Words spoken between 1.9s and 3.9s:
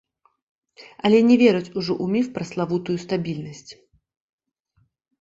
ў міф пра славутую стабільнасць.